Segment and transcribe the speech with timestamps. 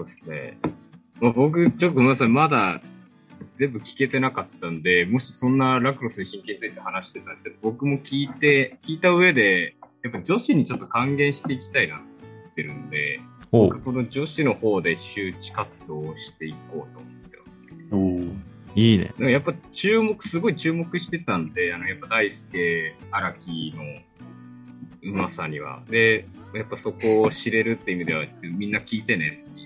[0.00, 0.58] そうですね。
[1.20, 2.80] まあ、僕、ちょっとごめんなさい、まだ
[3.56, 13.20] 全部聞けてなかったんで、もしそんなラクロスの神経について話してたんで、僕も聞いて、聞いた上で、やっぱ女子にちょっと還元していきたいなって思ってるんで、
[13.52, 18.50] お僕この女子の方で周知活動をしていこうと思ってます。
[18.76, 19.12] いいね。
[19.18, 23.82] でもやっぱ注目、すごい注目してたんで、あの、やっぱ大輔、荒木の
[25.02, 25.82] うまさには。
[25.90, 29.59] で、やっぱそこを知れるって意味では、みんな聞いてねって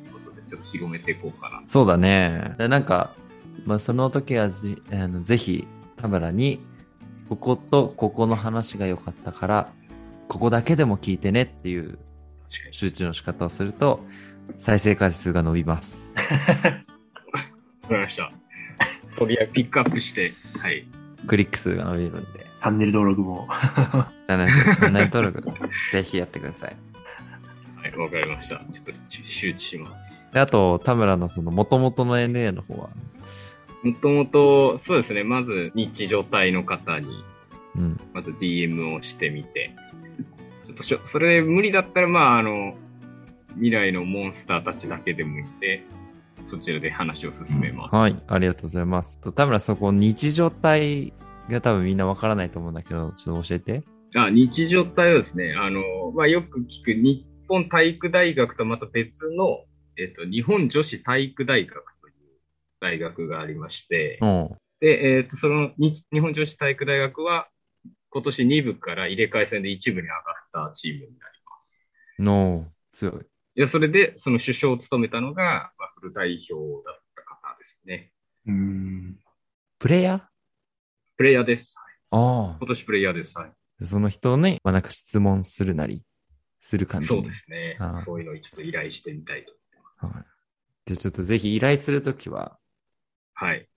[0.56, 1.62] ちょっと広めていこうかな。
[1.66, 2.54] そうだね。
[2.58, 3.12] でなんか、
[3.64, 6.60] まあ、その時はじあのぜひ、田村に、
[7.28, 9.72] こことここの話が良かったから、
[10.28, 11.98] ここだけでも聞いてねっていう。
[12.70, 14.00] 周知の仕方をすると、
[14.58, 16.14] 再生回数が伸びます。
[17.82, 18.30] わかりました。
[19.16, 20.86] とりあえずピックアップして、はい。
[21.26, 23.48] クリック数が伸びるんで、チャンネル登録も。
[24.28, 26.76] チャンネルチャンネル登録、ぜひやってください。
[27.76, 28.56] はい、わかりました。
[28.56, 30.13] ちょっと周知します。
[30.34, 32.90] であと、田村のその元々の NA の方は、
[33.84, 37.24] もともと、そうですね、まず日常体の方に、
[37.76, 39.70] うん、まず DM をしてみて、
[40.66, 42.74] ちょっとしょ、それ無理だったら、まあ、あの、
[43.54, 45.84] 未来のモンスターたちだけでもいて、
[46.48, 47.94] そちらで話を進めます。
[47.94, 49.20] はい、ありがとうございます。
[49.20, 51.12] と田村、そこ、日常体
[51.48, 53.84] が多分みんなわからないと思うんだけど、ちょっと教えて。
[54.16, 55.80] あ日常体はですね、あの、
[56.12, 59.64] まあ、よく聞く日本体育大学とまた別の、
[59.98, 62.14] えっと、日本女子体育大学という
[62.80, 64.50] 大学がありまして、うん。
[64.80, 67.48] で、えっと、その日日本女子体育大学は、
[68.10, 71.80] 今年2部から入れ替え戦で1部に上がったチームになります。
[72.18, 73.14] の、強い。
[73.56, 78.12] いや、それで、その首相を務めたのが、まあ、フル代表だった方ですね。
[78.46, 79.18] うーん。
[79.78, 80.22] プレイヤー？
[81.16, 81.74] プレイヤーです。
[82.10, 83.36] あ今年プレイヤーです。
[83.36, 83.52] はい。
[83.82, 83.86] あ。
[83.86, 86.02] その人に、まあ、なんか質問するなり、
[86.60, 87.20] する感じに。
[87.20, 88.04] そうですねあー。
[88.04, 89.52] そういうのにちょっと依頼してみたいと。
[90.08, 90.24] はい。
[90.86, 92.58] じゃあちょっとぜひ依頼するときは、
[93.34, 93.68] はい。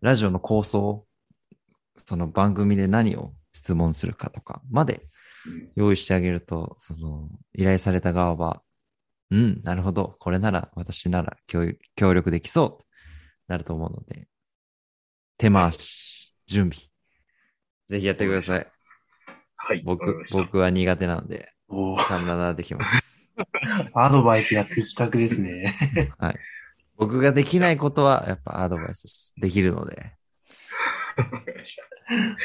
[0.00, 1.06] ラジオの構想、
[2.04, 5.06] その番組で何を質問するかとかまで
[5.46, 8.62] うん用意してあげると、その依頼された側は、
[9.30, 12.84] うん、なるほど、これなら私なら協協力できそうと
[13.48, 14.28] なると思うので、
[15.38, 16.88] 手回し、準備、
[17.86, 18.66] ぜひやってください。
[19.56, 19.82] はい。
[19.84, 23.13] 僕僕は苦手なので、おー必ずできます。
[23.94, 25.74] アドバイスが的確ですね。
[26.96, 30.12] 僕ができないことは、やっぱアドバイスできるので。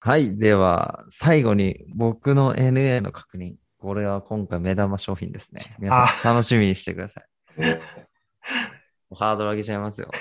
[0.00, 0.38] はい。
[0.38, 3.54] では、最後に僕の NA の確認。
[3.78, 5.60] これは今回目玉商品ですね。
[5.78, 7.24] 皆さん楽しみにしてください。
[9.14, 10.08] ハードル上げちゃいますよ。
[10.10, 10.16] こ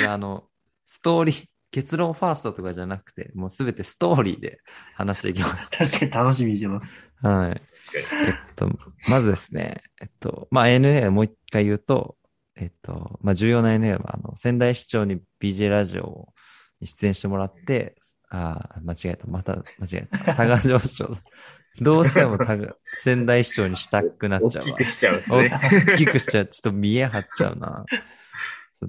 [0.00, 0.44] れあの、
[0.86, 1.44] ストーリー、
[1.76, 4.60] 結論ファーストとかじゃなくて、もうすべてストーリーで
[4.94, 5.68] 話していきます。
[5.76, 7.04] 確かに楽しみにしてます。
[7.20, 7.62] はい。
[7.94, 8.70] えっと、
[9.10, 12.16] まずですね、えっと、まあ、NA もう一回言うと、
[12.56, 16.32] えっと、まあ、重要な NA は、あの、仙台市長に BJ ラジオ
[16.80, 17.94] に出演してもらって、
[18.30, 20.34] ああ、間違えた、また間違えた。
[20.34, 21.20] 多賀城市長だ。
[21.82, 24.84] どうしても多賀仙台市長にしたくなっちゃうわ大きく。
[24.84, 25.94] しちゃうんです大ね。
[25.98, 26.46] きくしちゃう。
[26.46, 27.84] ちょっと見え張っちゃうな。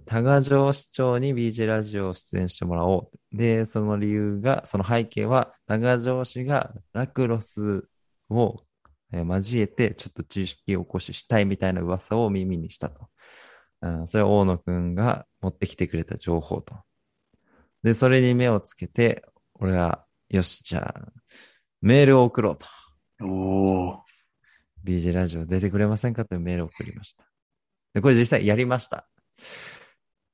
[0.05, 3.37] 多賀城市長に BJ ラジオを出演してもらおう。
[3.37, 7.87] で、その理由が、その背景は、多賀城市がラクロス
[8.29, 8.63] を
[9.13, 13.07] えー交えて、ちょっと知識を起こししたいみたいな噂を耳にしたと。
[13.81, 16.75] うん、それは大野くんが持ってきてくれた情報と。
[17.83, 19.23] で、それに目をつけて、
[19.53, 21.11] 俺が、よし、じゃあ、
[21.81, 22.67] メールを送ろうと。
[23.23, 23.97] おー。
[24.83, 26.25] BJ ラジオ出てくれませんか？
[26.25, 27.25] というメールを送りました。
[27.93, 29.07] で、これ実際やりました。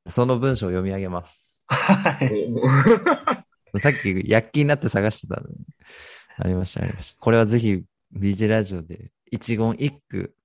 [0.08, 1.66] その文章を読み上げます。
[1.68, 3.80] はい。
[3.80, 5.56] さっき躍起になって探してたのに。
[6.38, 7.22] ありました、ありました。
[7.22, 7.84] これはぜひ
[8.16, 10.36] BJ ラジオで一言一句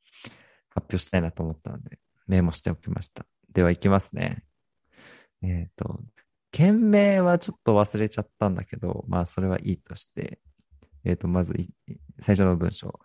[0.70, 3.26] 発表したいなと思ったので、メモしておきました。
[3.52, 4.44] では行きますね。
[5.42, 6.00] えっ、と、
[6.50, 10.40] 件名はちょっと忘れちゃったんだけど、まあそれはいいとして、
[11.04, 11.68] えっ、と、まずい
[12.20, 12.98] 最初の文章。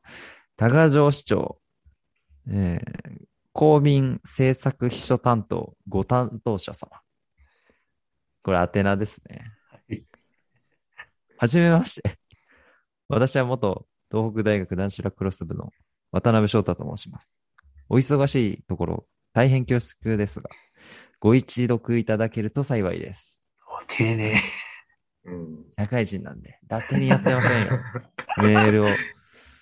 [0.55, 1.59] 多賀城市長、
[2.49, 3.22] えー
[3.53, 6.89] 公民政策秘書担当ご担当者様。
[8.41, 9.45] これ宛名ですね。
[9.69, 10.03] はい
[11.37, 12.17] はじめまして。
[13.09, 15.71] 私は元東北大学男子ラクロス部の
[16.11, 17.41] 渡辺翔太と申します。
[17.89, 20.49] お忙しいところ、大変恐縮ですが、
[21.19, 23.43] ご一読いただけると幸いです。
[23.67, 24.33] お丁寧。
[25.25, 27.79] うん社会人なんで、伊達にやってませんよ。
[28.41, 28.87] メールを。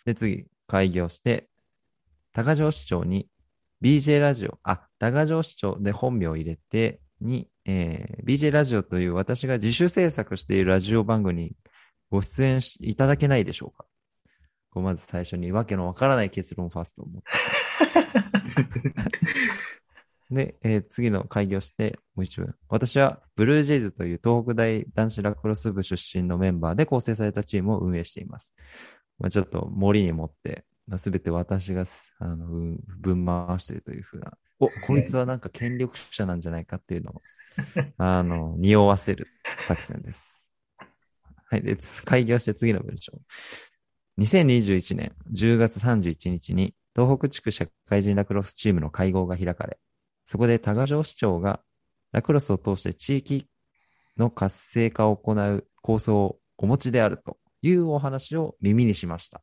[0.05, 1.49] で、次、開業して、
[2.31, 3.27] 高城市長に
[3.81, 11.55] BJ ラジオ、あ、高城市長で本名を入れて、に、えー BJ ラジオという私が自主制作しているラジオ番組に
[12.09, 13.85] ご出演しいただけないでしょうか
[14.71, 17.29] こうまず最初にわけのわからない結論ファーストを持って。
[20.31, 22.55] で、えー次の開業して、もう一文。
[22.69, 28.53] 私は、ブルージェイズという東北大男子ラクロス部出身のメンバーで構成されたチームを運営しています。
[29.19, 37.21] まあ、ちょっと森に持って、まあ、全て私がすあのうん分回しているというふうな、お、こいつはなんか権力者なんじゃないかっていうのを、
[37.97, 39.27] あの、匂わせる
[39.59, 40.49] 作戦です。
[41.49, 41.61] はい。
[41.61, 43.13] で、つ開業して次の文章。
[44.17, 49.79] 2021年10月31日に東北地区社会人ラクロスチームの会合が開かれ、
[50.25, 51.61] そこで多賀城市長が
[52.11, 53.47] ラクロスを通して地域
[54.17, 59.41] の活性化を行う構想をお持ちであるというお話を耳にしました。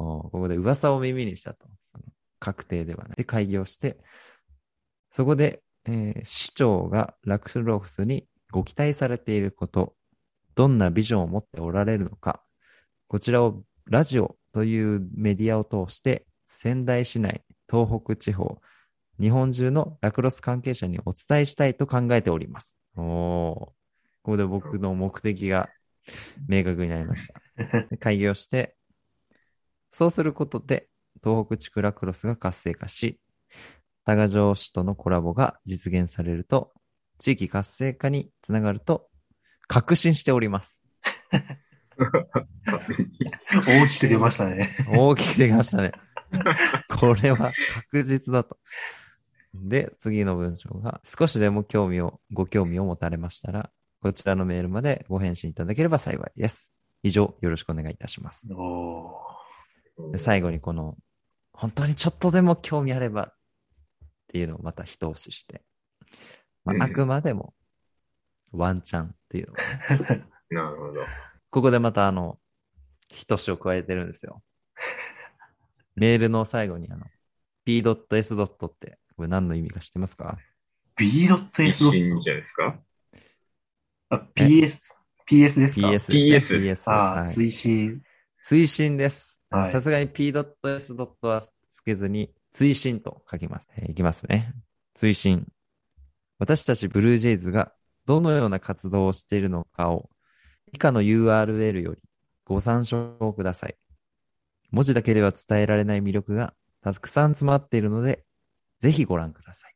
[0.00, 1.68] おここで噂を耳にしたと。
[1.84, 2.04] その
[2.38, 3.16] 確定ではない。
[3.16, 3.98] で、開業して、
[5.10, 9.94] そこで、えー市長がラクロスにご期待されていること、
[10.54, 12.42] どんなビジョンを持っておられるのか、
[13.08, 18.60] こちらをラジオというメディアを通して仙台市内、東北地方、
[19.20, 22.78] 日本中のラクロス関係者にお伝えしたいと考えております。
[22.96, 23.80] おー
[24.22, 25.70] ここで僕の目的が
[26.46, 27.40] 明確になりました。
[27.90, 28.76] で開業して、
[29.90, 30.88] そうすることで
[31.22, 33.20] 東北地区ラクロスが活性化し、
[34.04, 36.72] 多賀城市とのコラボが実現されると、
[37.18, 39.08] 地域活性化につながると
[39.66, 40.84] 確信しております。
[43.66, 44.74] 大きく出ましたね。
[44.92, 45.92] 大きく出ましたね。
[46.88, 48.58] これは確実だと。
[49.54, 53.70] で、次の文章が、少しでも興味を、ご興味を持たれましたら、
[54.00, 56.72] こちらのメールまでご返信いただければ幸いです。
[57.02, 58.54] 以上、よろしくお願いいたします。
[58.54, 59.29] お
[60.12, 60.96] で最後にこの、
[61.52, 63.34] 本当にちょっとでも興味あればっ
[64.28, 65.62] ていうのをまた一押しして、
[66.64, 67.54] まうんあ、あくまでも
[68.52, 71.04] ワンチャンっていうのをね、 なるほど。
[71.50, 72.38] ここでまたあの、
[73.08, 74.42] 一押しを加えてるんですよ。
[75.96, 77.06] メールの最後にあの、
[77.64, 78.34] p.s.
[78.34, 78.46] っ
[78.78, 80.38] て、これ何の意味か知ってますか
[80.96, 81.90] ？B.S.
[81.90, 82.80] じゃないですか？
[84.10, 84.94] あ、PS、
[85.28, 86.72] PS ですか ?PS です PS ね。
[86.72, 86.90] PS。
[86.90, 88.02] ああ、はい推進。
[88.42, 89.39] 推進です。
[89.50, 90.94] さすがに p.s.
[90.94, 93.68] はつけずに、推進と書きます。
[93.76, 94.54] えーいきますね。
[94.96, 95.46] 推進。
[96.38, 97.72] 私たちブルージェイズが
[98.06, 100.08] どのような活動をしているのかを
[100.72, 102.02] 以下の URL より
[102.44, 103.76] ご参照ください。
[104.70, 108.24] 文字だけでは伝えられない魅力がたくさん詰まっているので、
[108.78, 109.74] ぜひご覧ください。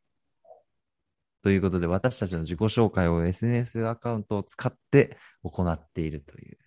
[1.43, 6.59] ということで、私たちの自己紹介を SNS アカウントを使って行っているという。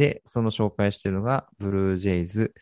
[0.00, 2.54] で、その紹介しているのが、ブルージェイズ、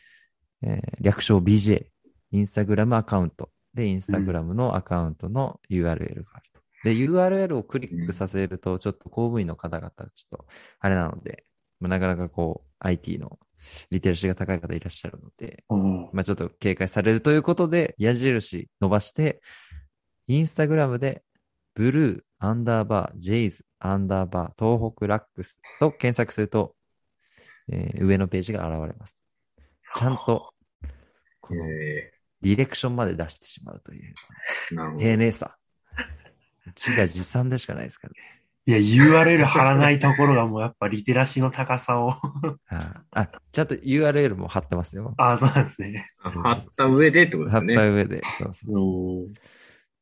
[0.61, 1.87] えー略称 BJ、
[2.33, 3.51] インスタグラムアカウント。
[3.73, 6.15] で、インスタグラムのアカウントの URL がある
[6.53, 6.61] と。
[6.83, 10.47] で、URL をクリックさせると、ちょっと公務員の方々、ちょっと、
[10.81, 11.45] あれなので、
[11.79, 13.39] まあなかなかこう、IT の
[13.93, 15.63] リテラシーが高い方いらっしゃるので、
[16.13, 19.41] まあちょっと警戒されるということで、矢印伸ばして、
[20.27, 21.23] インスタグラムで、
[21.77, 26.75] ブルー、アンダーバー、ジェイズ、アンダーバー、東北ラックスと検索すると、
[27.71, 29.17] えー上のページが現れます。
[29.95, 30.53] ちゃんと、
[31.41, 34.15] このえディレクションまで出してしまうという。
[34.99, 35.57] 丁寧さ。
[36.77, 38.19] 自画自賛でしかないですからね。
[38.67, 38.77] いや、
[39.07, 42.15] URL 貼らないところがもうやっぱリテラシーの高さを。
[42.69, 45.15] ああ、ちゃんと URL も貼ってますよ。
[45.17, 46.11] ああ、そうなんですね。
[46.23, 47.75] あ貼った上でってことで貼っすね。
[47.77, 48.23] た上で。
[48.23, 49.33] そうそうそう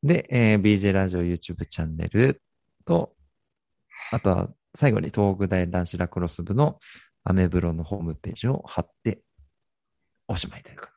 [0.03, 2.41] で、えー BJ ラジオ YouTube チャンネル
[2.85, 3.15] と、
[4.11, 6.77] あとは最後に東北大男子ラクロス部の
[7.29, 9.19] アメブロのホームページを貼って、
[10.29, 10.91] おしまいというか。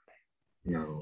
[0.65, 0.93] なるほ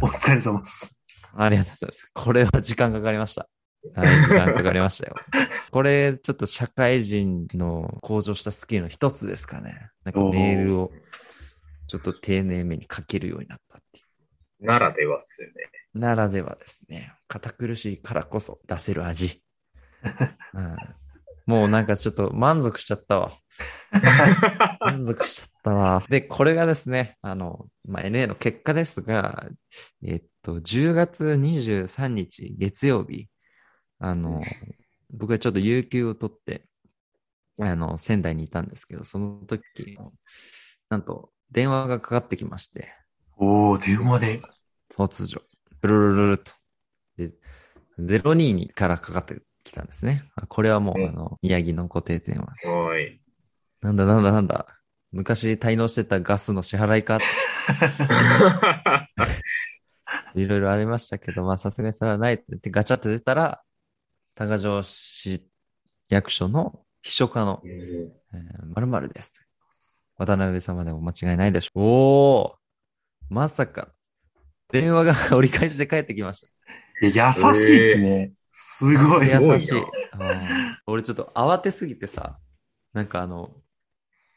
[0.00, 0.06] ど。
[0.06, 0.94] お疲れ様です。
[1.34, 2.10] ありがとうございます。
[2.12, 3.48] これは時間かかりました。
[3.94, 5.16] はい、時間かかりましたよ。
[5.72, 9.88] これ、ちょっと社会人の向上したスキルの一つですかね。
[10.04, 10.92] なんかメールを
[11.86, 14.02] ちょっと丁寧めに書けるようになったってい
[14.60, 14.66] う。
[14.66, 15.54] ならではですよね。
[15.94, 17.14] ならではですね。
[17.26, 19.42] 堅苦しいからこそ出せる味。
[20.52, 20.76] う ん
[21.48, 23.32] もうなんかちょっと満足しちゃったわ。
[24.80, 26.04] 満足しちゃったわ。
[26.10, 29.48] で、これがですね、あの、まあ、NA の結果ですが、
[30.04, 33.30] えっと、10月23日月曜日、
[33.98, 34.42] あの、
[35.08, 36.66] 僕はちょっと有給を取って、
[37.58, 39.98] あの、仙台にいたんですけど、その時、
[40.90, 42.92] なんと電話がかかってきまして、
[43.38, 44.42] おー、電話で？
[44.90, 45.42] 突如、
[45.80, 46.52] ブルルルルルと。
[47.16, 47.32] で、
[47.98, 50.24] 022からかかってきたんですね。
[50.36, 52.54] あこれはもう、うんあの、宮城の固定電話。
[52.70, 53.20] おい。
[53.80, 54.66] なんだなんだなんだ。
[55.12, 57.18] 昔滞納してたガスの支払いか？
[60.34, 63.62] いろいろありましたけど、まあさすがにそれはないって言ってガチャって出たら、
[64.34, 65.46] 多賀城市
[66.08, 69.32] 役所の秘書課の、えー、〇〇です。
[70.16, 71.82] 渡辺様でも間違いないでしょう。
[71.82, 72.54] おー
[73.30, 73.88] まさか、
[74.70, 76.48] 電話が 折り返しで帰ってきました。
[77.06, 78.32] いや、優しいっすね。
[78.60, 79.28] すごい。
[79.28, 79.72] 優しい
[80.86, 82.38] 俺ちょっと慌てすぎてさ、
[82.92, 83.54] なんかあの、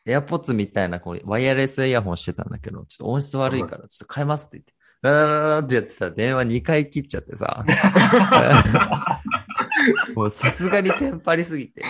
[0.05, 7.65] エアポッツみたいなこうワイヤレスイヤホンしてたんだけど、ちょっと音質悪いからちょっと変えますって言って、ララララってやってたら電話2回切っちゃってさ、
[10.15, 11.81] もうさすがにテンパりすぎて、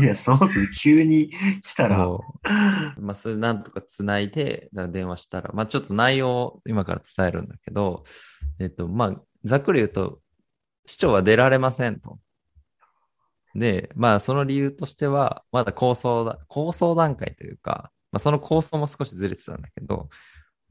[0.00, 0.68] いや、そうっすね。
[0.74, 1.30] 急に
[1.62, 2.08] 来たら。
[2.98, 8.04] まあそれなんとか繋いで、電話したら、まあちょっと内容を今から伝えるんだけど、
[8.58, 10.20] えっと、まあざっくり言うと、
[10.88, 12.18] 市長は出られませんと。
[13.54, 20.08] で、まあその理由としては、まだ構想だ、構想段階というか、まあその構想も少しずれてたんだけど、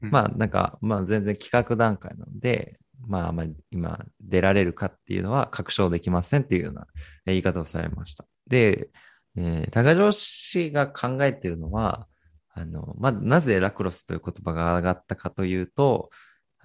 [0.02, 6.86] うんまあなんか、まあ全然企画段階なので、まあまあ今出られるかっていうのは確証できませんっていうような
[7.26, 8.26] え言い方をされました。
[8.48, 8.90] で、
[9.36, 12.08] えー高城氏が考えているのは、
[12.54, 16.10] あの、まあ、なぜラクロスという言葉が上がったかというと、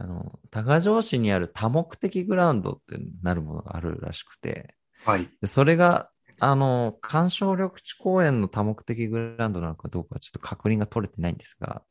[0.03, 5.29] あの、高城市にある多目的グラウンドってなるものがあるらしくて、はい。
[5.41, 6.09] でそれが、
[6.41, 11.83] あの、干渉緑地公園の多目的グラウンドなのかどうかはちょっと確認が取れてないんですが、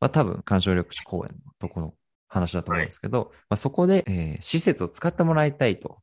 [0.00, 1.94] まあ多分干渉緑地公園のとこの
[2.26, 5.98] 話だと思うんですけど、まあそこで、えー施設を使ってもらいたいと。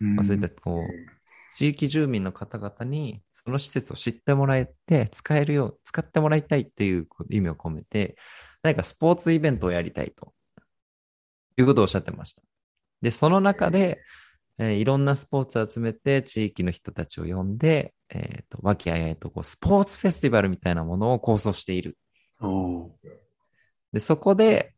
[0.00, 8.16] まあそういったこう、地域住民の方々にその施設を知ってもらえて、使えるよう、使ってもらいたいっていう意味を込めて、
[8.62, 10.32] 何かスポーツイベントをやりたいと
[11.60, 12.42] いうことをおっしゃってました。
[13.02, 14.00] で、その中で、
[14.58, 21.96] えーいろんなスポーツを集めて、地域の人たちを呼んで、えっ、と、和気あいあいとこう、スポーツフェスティバルみたいなものを構想している。
[23.92, 24.74] で、そこで、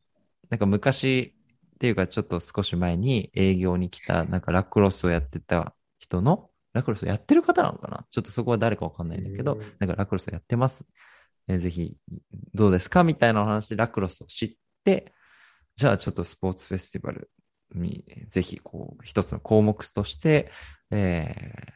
[0.50, 1.34] なんか昔
[1.74, 8.06] っていうかちょっと少し前に営業に来た、なんかラクロスをやってた人の、ラクロスをやってる方なのかな？
[8.08, 10.86] ちょっとそこは誰かわかんないんだけどうん、なんかラクロスをやってます。
[11.48, 11.96] えーぜひ、
[12.54, 13.02] どうですか？
[13.02, 14.52] みたいなお話でラクロスを知っ
[14.84, 15.11] て、
[15.76, 17.30] じゃあちょっとスポーツフェスティバル
[17.74, 20.50] に、ぜひこう、一つの項目として、
[20.90, 21.72] えー、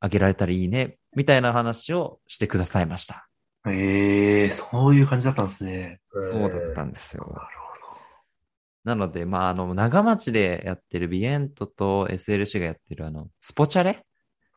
[0.00, 3.28] 挙げられたらいいね、みたいな話をしてくださいました。
[3.68, 6.00] ええそういう感じだったんですね。
[6.10, 7.22] そうだったんですよ。
[7.22, 7.62] なるほ
[8.84, 14.04] なので、まあ、あの、長町でやってるビエントと SLC がやってるあの、スポチャレ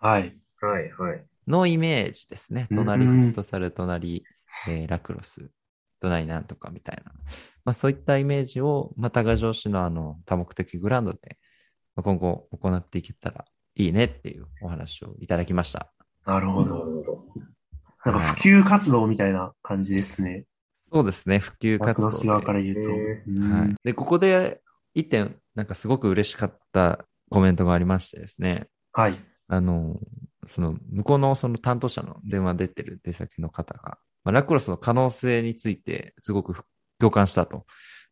[0.01, 0.07] ど。
[0.07, 0.35] はい。
[0.61, 1.25] はいはい。
[1.47, 2.67] のイメージですね。
[2.71, 4.23] うん隣フットサル、隣、
[4.67, 5.51] えーラクロス、
[6.05, 7.11] 隣なんとかみたいな。
[7.65, 11.37] まあ、そういったイメージを、まあ、多賀城市のあの、多目的グラウンドで、
[11.95, 13.45] まあ今後行っていけたら
[13.75, 15.91] いいねっていうお話をいただきました。
[16.25, 16.85] なるほど。
[18.05, 20.45] なんか普及活動みたいな感じですね。
[20.91, 22.27] そうですね、普及活動で。
[22.27, 22.89] 側から言うと。
[23.41, 23.75] はい。
[23.83, 24.61] で、ここで
[24.93, 28.67] 一点、なんかすごく嬉しかったコメントがありましてですね。
[28.91, 29.15] はい。
[29.47, 29.99] あの、
[30.47, 36.65] その、向こうのその担当者の電話出てる出先の方が、まあ、ラクロスの可能性についてすごく
[36.99, 37.65] 共感したと、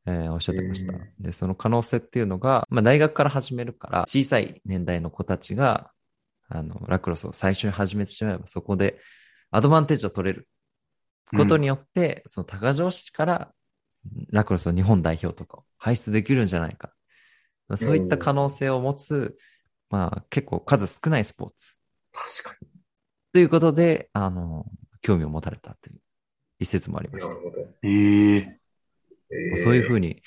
[0.05, 1.09] えーおっしゃってましたうん。
[1.19, 5.91] で、その可能性っていうのが、まあ、大学から始めるから、小さい年代の子たちが、
[6.49, 8.99] あの、ラクロスを最初に始めてしまえば、そこで
[9.49, 10.47] アドバンテージを取れる
[11.35, 13.53] ことによって、その高城市から
[14.29, 16.91] ラクロスの日本代表とかを輩出できるんじゃないか。
[17.75, 19.35] そういった可能性を持つ、
[19.89, 21.77] まあ結構数少ないスポーツ。
[22.11, 22.65] 確か
[23.31, 24.65] ということで、あの、
[25.03, 25.99] 興味を持たれたという
[26.59, 27.33] 一説もありました。
[27.83, 30.21] えええーそういうふうに、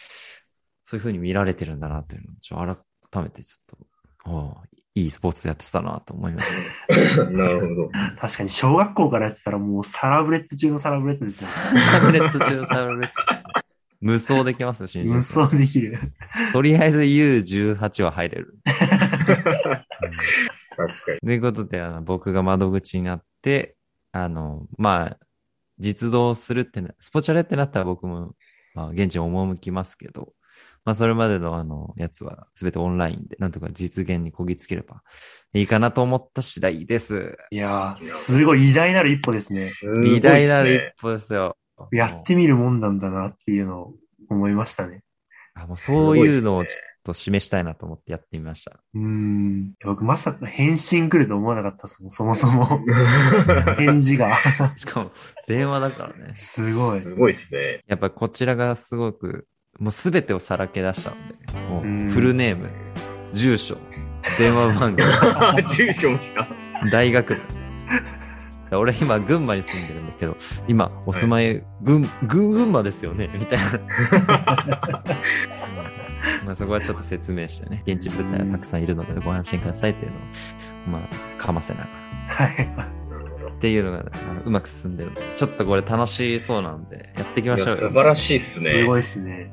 [0.82, 2.76] そういうふうに見られてるんだなっていうのを、
[3.08, 3.78] 改めてちょっ
[4.24, 4.54] と、おう
[4.96, 6.46] いいスポーツやってたなと思いまし
[6.88, 7.24] た。
[7.30, 7.90] なるほど。
[8.18, 11.50] 確かに小学校からやってたらもうサラブレッド中のサラブレッドですよ。
[11.92, 13.62] タブレット中サブレットですね。
[14.00, 15.98] 無双できますよ、新無宿双できる。
[16.52, 18.58] とりあえず U18 は入れる。
[18.64, 19.84] 確
[20.76, 21.20] かに。
[21.20, 23.75] ということで、あの僕が窓口になって、
[24.24, 25.18] あの、まあ、
[25.78, 28.34] 実動するってな、スポチャレってなったら僕も、
[28.74, 30.32] まあ、現地に赴きますけど、
[30.84, 35.02] まあ、それまでのあの、やつはすべてオンラインで、なんとか実現にこぎつければ
[35.52, 37.36] いいかなと思った次第です。
[37.50, 39.68] いやー、すごい偉大なる一歩ですね。
[39.68, 41.56] すね偉大なる一歩ですよ。
[41.90, 43.94] やってみるもんなんだなっていうのを
[44.30, 45.02] 思いましたね。
[45.58, 48.72] あもうそういうのをちょっと示したいなと思ってやってみました。
[48.94, 49.72] うーん。
[49.84, 52.80] 僕まさか返信来ると思わなかったですもん、そもそも。
[53.78, 54.36] 返事が。
[54.76, 55.10] しかも、
[55.48, 56.32] 電話だからね。
[56.34, 57.02] すごい。
[57.02, 57.80] すごいですね。
[57.86, 59.46] やっぱこちらがすごく、
[59.78, 62.68] もうすべてをさらけ出したので、もうんうフルネーム、
[63.32, 63.78] 住所、
[64.38, 65.02] 電話番号、
[65.74, 66.46] 住所もした。
[66.90, 67.40] 大学。
[68.72, 75.04] 俺今群馬に住んでるんだけど、今お住まい、群、群馬ですよねみたいな。
[76.44, 81.08] まあそこはちょっと説明してね、現地部隊はたくさんいるのでご安心くださいっていうのを、ま
[81.38, 82.46] あ、かませながら。
[82.46, 82.68] はい。
[83.56, 87.76] っていうのが、あのうまく進んでるんで、ちょっとこれ楽しそうなんで、やっていきましょうよ。
[87.76, 88.64] 素晴らしいっすね。
[88.64, 89.52] すごいですね。